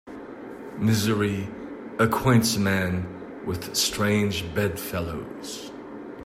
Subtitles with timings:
[0.79, 1.47] Misery
[1.99, 5.71] acquaints a man with strange bedfellows